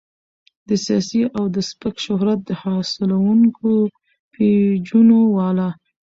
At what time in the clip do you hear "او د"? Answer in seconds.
1.37-1.57